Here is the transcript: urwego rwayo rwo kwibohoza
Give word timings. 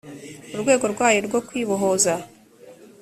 urwego 0.53 0.85
rwayo 0.93 1.19
rwo 1.27 1.39
kwibohoza 1.47 2.13